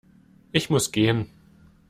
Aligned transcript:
Ich 0.51 0.71
muss 0.71 0.91
gehen 0.91 1.29